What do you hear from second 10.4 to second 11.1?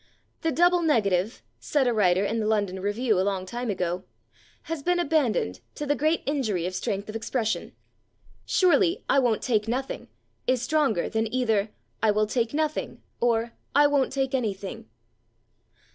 is stronger